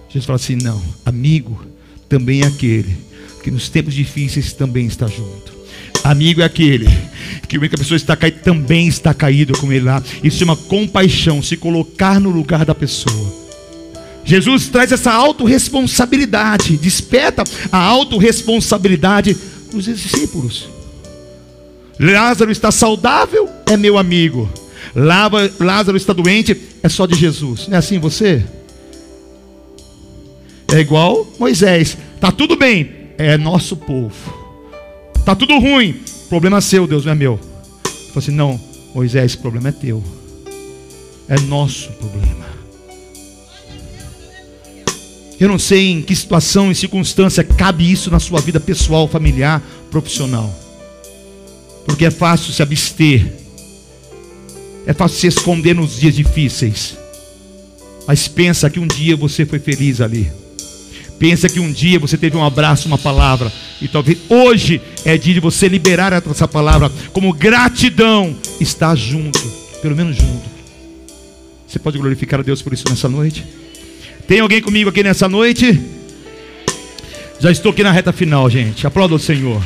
[0.09, 1.65] Jesus fala assim: não, amigo
[2.07, 2.95] também é aquele
[3.43, 5.53] que nos tempos difíceis também está junto.
[6.03, 6.87] Amigo é aquele
[7.47, 10.03] que a pessoa está caída também está caído com ele lá.
[10.23, 13.43] Isso chama compaixão, se colocar no lugar da pessoa.
[14.25, 19.35] Jesus traz essa autorresponsabilidade, desperta a autorresponsabilidade
[19.71, 20.67] dos discípulos.
[21.99, 24.49] Lázaro está saudável, é meu amigo.
[25.59, 27.67] Lázaro está doente, é só de Jesus.
[27.67, 28.43] Não é assim você?
[30.71, 31.97] É igual Moisés.
[32.19, 34.13] Tá tudo bem, é nosso povo.
[35.25, 36.01] Tá tudo ruim.
[36.29, 37.39] Problema seu, Deus, não é meu.
[37.83, 38.59] Falei assim: não,
[38.93, 40.03] Moisés, esse problema é teu.
[41.27, 42.43] É nosso problema.
[45.39, 49.61] Eu não sei em que situação e circunstância cabe isso na sua vida pessoal, familiar,
[49.91, 50.62] profissional.
[51.85, 53.31] Porque é fácil se abster.
[54.85, 56.97] É fácil se esconder nos dias difíceis.
[58.07, 60.31] Mas pensa que um dia você foi feliz ali.
[61.19, 63.51] Pensa que um dia você teve um abraço, uma palavra.
[63.81, 68.35] E talvez hoje é dia de você liberar essa palavra como gratidão.
[68.59, 69.39] Está junto,
[69.81, 70.49] pelo menos junto.
[71.67, 73.45] Você pode glorificar a Deus por isso nessa noite?
[74.27, 75.79] Tem alguém comigo aqui nessa noite?
[77.39, 78.85] Já estou aqui na reta final, gente.
[78.85, 79.61] Aplauda o Senhor.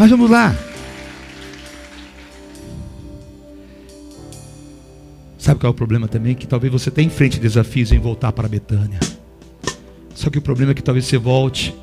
[0.00, 0.56] Mas vamos lá.
[5.36, 6.34] Sabe qual é o problema também?
[6.34, 8.98] Que talvez você tenha em frente desafios em voltar para Betânia.
[10.14, 11.74] Só que o problema é que talvez você volte.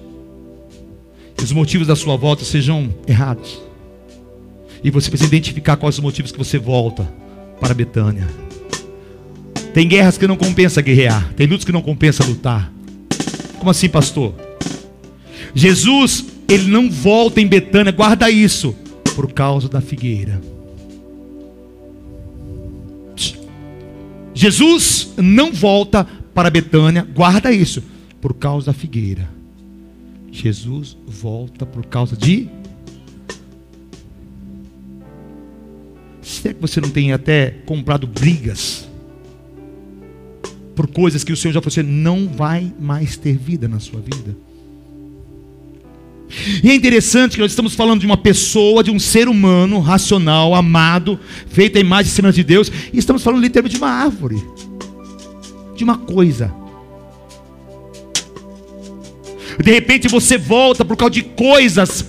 [1.40, 3.62] E os motivos da sua volta sejam errados.
[4.84, 7.08] E você precisa identificar quais os motivos que você volta
[7.60, 8.28] para Betânia.
[9.76, 11.36] Tem guerras que não compensa guerrear.
[11.36, 12.74] Tem lutas que não compensa lutar.
[13.60, 14.34] Como assim, pastor?
[15.54, 18.76] Jesus, ele não volta em Betânia, guarda isso,
[19.16, 20.42] por causa da figueira.
[24.34, 27.84] Jesus não volta para Betânia, guarda isso,
[28.22, 29.28] por causa da figueira.
[30.32, 32.48] Jesus volta por causa de.
[36.22, 38.88] Será que você não tem até comprado brigas
[40.76, 44.00] por coisas que o Senhor já falou, você não vai mais ter vida na sua
[44.00, 44.38] vida?
[46.64, 50.54] E é interessante que nós estamos falando de uma pessoa, de um ser humano racional,
[50.54, 54.44] amado, feito à imagem e semelhança de Deus, e estamos falando literalmente de uma árvore,
[55.76, 56.54] de uma coisa.
[59.60, 62.06] De repente você volta por causa de coisas,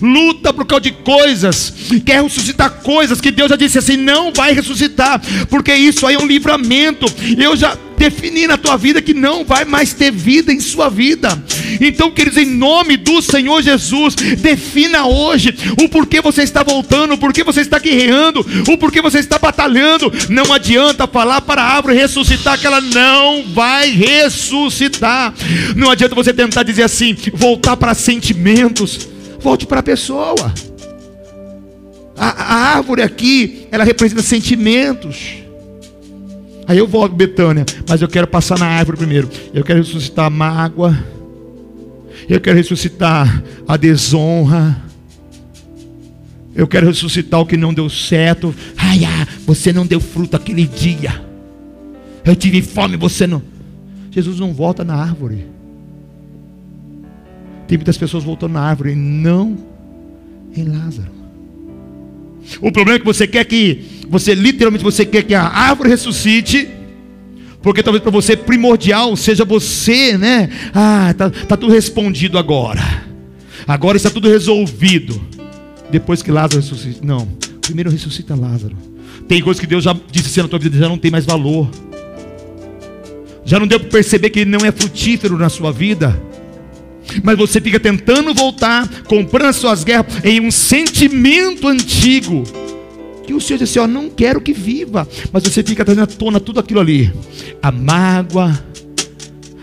[0.00, 1.72] luta por causa de coisas,
[2.04, 6.18] quer ressuscitar coisas que Deus já disse assim: não vai ressuscitar, porque isso aí é
[6.18, 7.06] um livramento.
[7.38, 11.42] Eu já defini na tua vida que não vai mais ter vida em sua vida.
[11.80, 17.18] Então, queridos, em nome do Senhor Jesus, defina hoje o porquê você está voltando, o
[17.18, 20.12] porquê você está guerreando, o porquê você está batalhando.
[20.28, 25.32] Não adianta falar para a árvore ressuscitar, que ela não vai ressuscitar.
[25.74, 29.08] Não adianta você tentar dizer assim, voltar para sentimentos.
[29.40, 30.52] Volte para a pessoa.
[32.16, 35.43] A, a árvore aqui, ela representa sentimentos.
[36.66, 39.28] Aí eu volto, Betânia, mas eu quero passar na árvore primeiro.
[39.52, 40.98] Eu quero ressuscitar a mágoa.
[42.28, 44.82] Eu quero ressuscitar a desonra.
[46.54, 48.54] Eu quero ressuscitar o que não deu certo.
[48.76, 51.22] Ai, ah, você não deu fruto aquele dia.
[52.24, 53.42] Eu tive fome, você não.
[54.10, 55.46] Jesus não volta na árvore.
[57.66, 59.58] Tem muitas pessoas voltando na árvore não
[60.56, 61.10] em Lázaro.
[62.60, 66.68] O problema é que você quer que, você literalmente você quer que a árvore ressuscite,
[67.62, 70.50] porque talvez para você primordial seja você, né?
[70.74, 72.82] Ah, tá, tá tudo respondido agora.
[73.66, 75.20] Agora está tudo resolvido.
[75.90, 77.00] Depois que Lázaro ressuscita.
[77.02, 77.26] Não,
[77.62, 78.76] primeiro ressuscita Lázaro.
[79.26, 81.70] Tem coisas que Deus já disse assim na tua vida, já não tem mais valor.
[83.44, 86.20] Já não deu para perceber que ele não é frutífero na sua vida.
[87.22, 92.44] Mas você fica tentando voltar, comprando suas guerras em um sentimento antigo.
[93.26, 95.08] Que o Senhor diz assim: ó, não quero que viva.
[95.32, 97.12] Mas você fica trazendo à tona tudo aquilo ali.
[97.62, 98.58] A mágoa,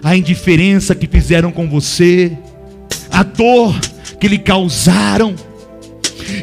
[0.03, 2.37] a indiferença que fizeram com você,
[3.11, 3.79] a dor
[4.19, 5.35] que lhe causaram.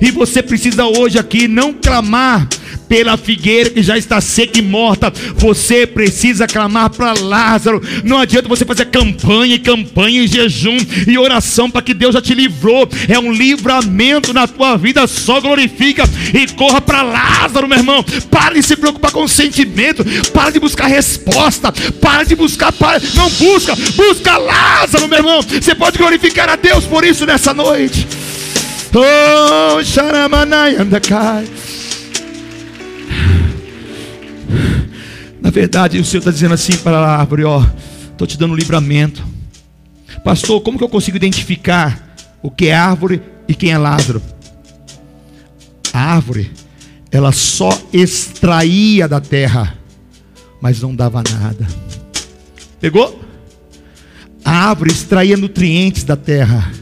[0.00, 2.48] E você precisa hoje aqui não clamar
[2.88, 5.12] pela figueira que já está seca e morta.
[5.36, 7.82] Você precisa clamar para Lázaro.
[8.04, 12.22] Não adianta você fazer campanha e campanha e jejum e oração para que Deus já
[12.22, 12.88] te livrou.
[13.08, 15.06] É um livramento na tua vida.
[15.06, 18.04] Só glorifica e corra para Lázaro, meu irmão.
[18.30, 20.04] Para de se preocupar com o sentimento.
[20.32, 21.72] Para de buscar resposta.
[22.00, 22.72] Para de buscar.
[22.72, 23.00] Para...
[23.14, 23.74] Não busca.
[23.94, 25.42] Busca Lázaro, meu irmão.
[25.42, 28.06] Você pode glorificar a Deus por isso nessa noite.
[28.94, 30.76] Oh, Sharamanai
[35.40, 37.64] Na verdade, o Senhor está dizendo assim para a árvore: Ó,
[38.10, 39.24] estou te dando livramento.
[40.24, 44.20] Pastor, como que eu consigo identificar o que é árvore e quem é Lázaro?
[45.92, 46.50] A árvore,
[47.10, 49.78] ela só extraía da terra,
[50.60, 51.66] mas não dava nada.
[52.80, 53.20] Pegou?
[54.44, 56.72] A árvore extraía nutrientes da terra,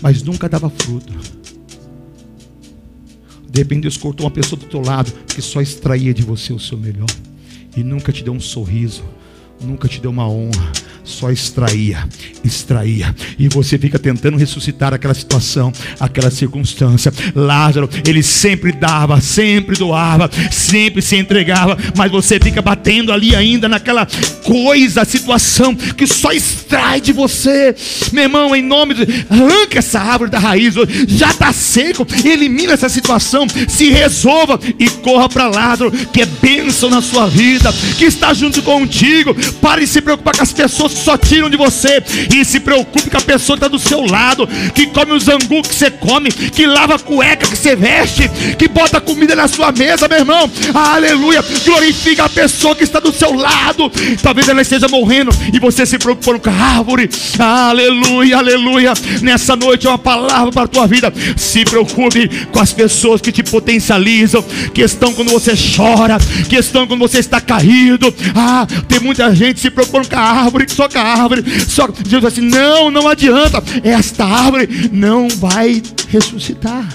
[0.00, 1.12] mas nunca dava fruto.
[3.48, 6.58] De repente Deus cortou uma pessoa do teu lado que só extraía de você o
[6.58, 7.08] seu melhor
[7.76, 9.04] e nunca te deu um sorriso,
[9.60, 10.72] nunca te deu uma honra,
[11.10, 12.08] só extraía,
[12.44, 13.14] extraía.
[13.38, 17.12] E você fica tentando ressuscitar aquela situação, aquela circunstância.
[17.34, 23.68] Lázaro, ele sempre dava, sempre doava, sempre se entregava, mas você fica batendo ali ainda
[23.68, 24.06] naquela
[24.44, 27.74] coisa, situação que só extrai de você.
[28.12, 30.74] Meu irmão, em nome de arranca essa árvore da raiz,
[31.08, 36.90] já está seco, elimina essa situação, se resolva e corra para Lázaro, que é bênção
[36.90, 39.34] na sua vida, que está junto contigo.
[39.60, 42.02] Pare de se preocupar com as pessoas só tiram de você.
[42.34, 45.62] E se preocupe com a pessoa que está do seu lado, que come os angu
[45.62, 49.72] que você come, que lava a cueca que você veste, que bota comida na sua
[49.72, 50.50] mesa, meu irmão.
[50.74, 51.44] Aleluia.
[51.64, 53.90] Glorifica a pessoa que está do seu lado.
[54.22, 57.08] Talvez ela esteja morrendo e você se preocupando com a árvore.
[57.38, 58.92] Aleluia, aleluia.
[59.22, 61.12] Nessa noite é uma palavra para a tua vida.
[61.36, 64.44] Se preocupe com as pessoas que te potencializam,
[64.74, 66.18] que estão quando você chora,
[66.48, 68.12] que estão quando você está caído.
[68.34, 71.44] Ah, tem muita gente se preocupando com a árvore que com a árvore.
[71.68, 73.62] Só Jesus assim: não, não adianta.
[73.82, 76.88] Esta árvore não vai ressuscitar.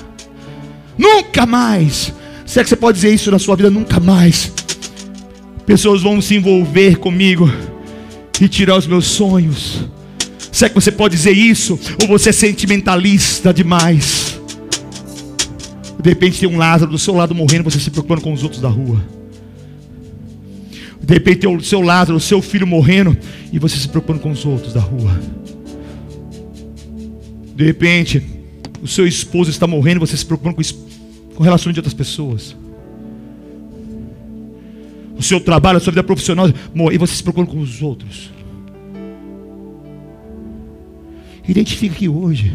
[0.97, 2.13] Nunca mais.
[2.45, 3.69] Será que você pode dizer isso na sua vida?
[3.69, 4.51] Nunca mais.
[5.65, 7.51] Pessoas vão se envolver comigo
[8.39, 9.85] e tirar os meus sonhos.
[10.51, 11.79] Será que você pode dizer isso?
[12.01, 14.39] Ou você é sentimentalista demais?
[16.01, 18.61] De repente tem um Lázaro do seu lado morrendo, você se preocupando com os outros
[18.61, 19.03] da rua.
[21.05, 23.15] De repente o seu Lázaro, o seu filho morrendo,
[23.53, 25.19] e você se preocupando com os outros da rua.
[27.55, 28.23] De repente,
[28.81, 32.55] o seu esposo está morrendo, você se preocupando com, com o relacionamento de outras pessoas.
[35.15, 36.47] O seu trabalho, a sua vida profissional,
[36.91, 38.31] e você se preocupando com os outros.
[41.47, 42.51] Identifique aqui hoje.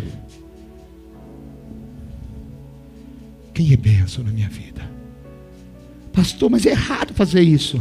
[3.54, 4.90] Quem é bênção na minha vida?
[6.12, 7.80] Pastor, mas é errado fazer isso.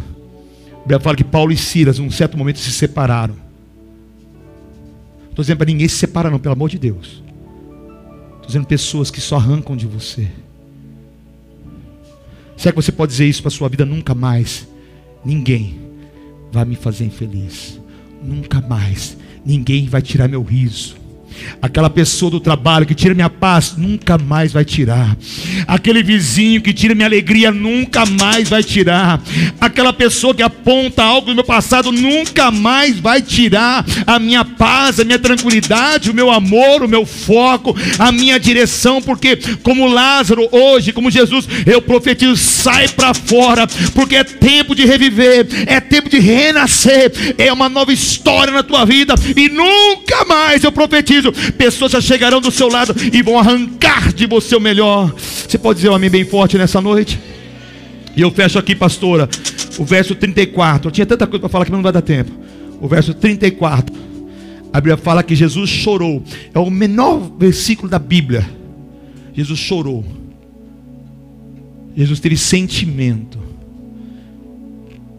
[0.80, 3.36] Bíblia fala que Paulo e Silas, num certo momento, se separaram.
[5.30, 7.24] Estou dizendo para ninguém se separar, não, pelo amor de Deus.
[8.34, 10.28] Estou dizendo pessoas que só arrancam de você.
[12.58, 13.86] Será que você pode dizer isso para a sua vida?
[13.86, 14.68] Nunca mais.
[15.24, 15.80] Ninguém
[16.52, 17.80] vai me fazer infeliz.
[18.22, 19.16] Nunca mais.
[19.46, 20.99] Ninguém vai tirar meu riso.
[21.62, 25.18] Aquela pessoa do trabalho que tira minha paz, nunca mais vai tirar.
[25.68, 29.22] Aquele vizinho que tira minha alegria, nunca mais vai tirar.
[29.60, 35.00] Aquela pessoa que aponta algo do meu passado, nunca mais vai tirar a minha paz,
[35.00, 39.02] a minha tranquilidade, o meu amor, o meu foco, a minha direção.
[39.02, 44.86] Porque, como Lázaro hoje, como Jesus, eu profetizo: sai para fora, porque é tempo de
[44.86, 50.64] reviver, é tempo de renascer, é uma nova história na tua vida, e nunca mais
[50.64, 51.19] eu profetizo
[51.58, 55.14] pessoas já chegarão do seu lado e vão arrancar de você o melhor.
[55.16, 57.20] Você pode dizer um amém bem forte nessa noite?
[58.16, 59.30] E eu fecho aqui, pastora,
[59.78, 60.88] o verso 34.
[60.88, 62.32] Eu tinha tanta coisa para falar que não vai dar tempo.
[62.82, 63.96] O verso 34.
[64.72, 66.24] A Bíblia fala que Jesus chorou.
[66.54, 68.48] É o menor versículo da Bíblia.
[69.34, 70.06] Jesus chorou.
[71.96, 73.40] Jesus teve sentimento.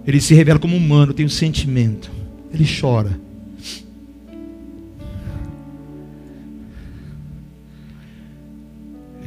[0.06, 2.10] Ele se revela como humano, tem um sentimento.
[2.52, 3.18] Ele chora.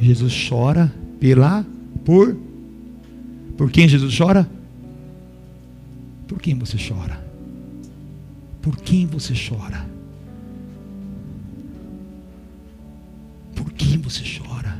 [0.04, 1.64] Jesus chora pela
[2.04, 2.36] por
[3.56, 4.48] por quem Jesus chora?
[6.26, 7.24] Por quem você chora?
[8.60, 9.86] Por quem você chora?
[13.54, 14.76] Por quem você chora?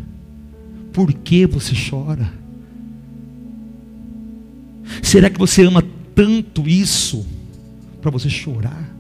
[0.93, 2.33] Por que você chora?
[5.03, 5.83] Será que você ama
[6.14, 7.25] tanto isso
[8.03, 8.93] para você chorar?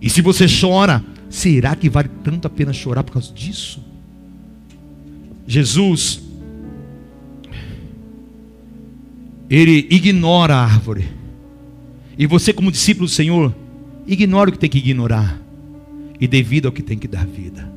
[0.00, 3.87] E se você chora, será que vale tanto a pena chorar por causa disso?
[5.48, 6.20] Jesus,
[9.48, 11.08] ele ignora a árvore.
[12.18, 13.54] E você, como discípulo do Senhor,
[14.06, 15.40] ignora o que tem que ignorar.
[16.20, 17.72] E dê vida ao que tem que dar vida.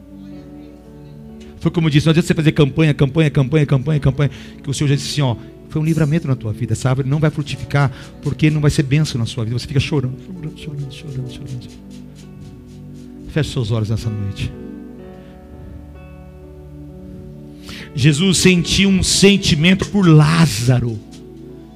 [1.62, 4.32] Foi como eu disse, não adianta você fazer campanha, campanha, campanha, campanha, campanha.
[4.62, 5.38] Que o Senhor já disse assim: ó,
[5.70, 6.74] foi um livramento na tua vida.
[6.74, 7.90] Essa árvore não vai frutificar,
[8.22, 9.58] porque não vai ser bênção na sua vida.
[9.58, 10.18] Você fica chorando,
[10.58, 11.70] chorando, chorando, chorando, chorando.
[13.30, 14.61] Feche seus olhos nessa noite.
[17.94, 20.98] Jesus sentiu um sentimento por Lázaro.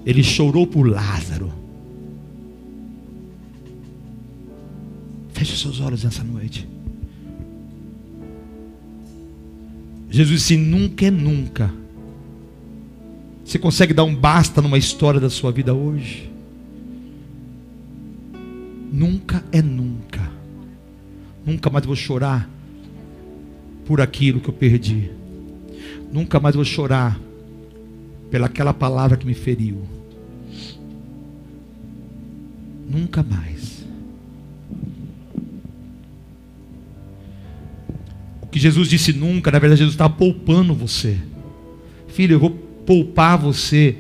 [0.05, 1.51] Ele chorou por Lázaro.
[5.33, 6.67] Feche seus olhos nessa noite.
[10.09, 11.73] Jesus disse: nunca é nunca.
[13.43, 16.31] Você consegue dar um basta numa história da sua vida hoje?
[18.91, 20.31] Nunca é nunca.
[21.45, 22.49] Nunca mais vou chorar
[23.85, 25.11] por aquilo que eu perdi.
[26.11, 27.19] Nunca mais vou chorar
[28.29, 29.81] pelaquela palavra que me feriu.
[32.89, 33.85] Nunca mais.
[38.41, 41.19] O que Jesus disse nunca, na verdade, Jesus está poupando você.
[42.07, 43.97] Filho, eu vou poupar você.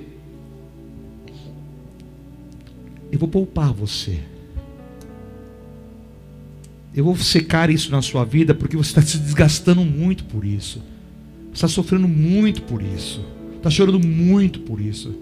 [3.11, 4.19] Eu vou poupar você.
[6.93, 10.81] Eu vou secar isso na sua vida porque você está se desgastando muito por isso
[11.55, 13.23] está sofrendo muito por isso.
[13.55, 15.15] Está chorando muito por isso.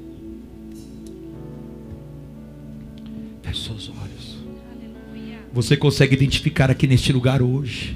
[3.43, 4.37] Feche seus olhos.
[5.53, 7.95] Você consegue identificar aqui neste lugar hoje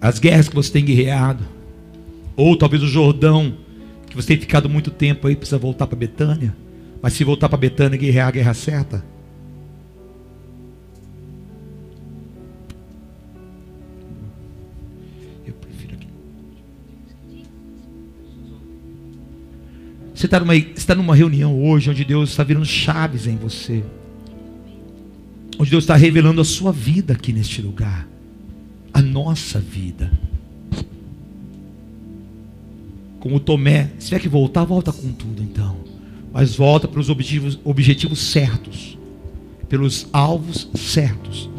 [0.00, 1.44] as guerras que você tem guerreado,
[2.36, 3.56] ou talvez o Jordão
[4.08, 6.54] que você tem ficado muito tempo aí precisa voltar para Betânia.
[7.00, 9.04] Mas se voltar para Betânia e guerrear a guerra certa,
[20.16, 23.84] Você está numa, está numa reunião hoje onde Deus está virando chaves em você.
[25.58, 28.08] Onde Deus está revelando a sua vida aqui neste lugar.
[28.94, 30.10] A nossa vida.
[33.20, 35.76] Como Tomé, se tiver que voltar, volta com tudo então.
[36.32, 38.96] Mas volta pelos objetivos, objetivos certos.
[39.68, 41.50] Pelos alvos certos.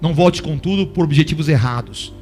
[0.00, 2.12] Não volte com tudo por objetivos errados.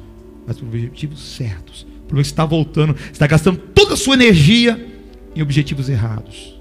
[0.47, 1.85] Mas por objetivos certos.
[2.07, 4.82] Porque você está voltando, você está gastando toda a sua energia
[5.35, 6.59] em objetivos errados.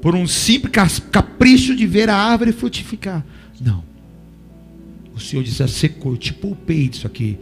[0.00, 3.24] Por um simples capricho de ver a árvore frutificar.
[3.60, 3.82] Não.
[5.14, 7.38] O Senhor disse: ah, secou, eu te poupei disso aqui.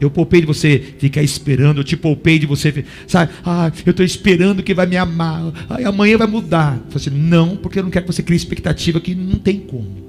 [0.00, 3.32] Eu poupei de você ficar esperando, eu te poupei de você, sabe?
[3.44, 6.78] Ah, eu estou esperando que vai me amar, ah, amanhã vai mudar.
[6.90, 10.04] Falei assim, não, porque eu não quero que você crie expectativa que não tem como.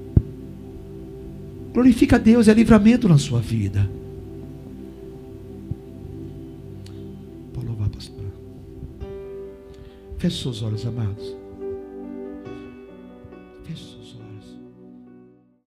[1.72, 3.88] Glorifica a Deus, é livramento na sua vida.
[10.18, 11.35] Feche seus olhos, amados.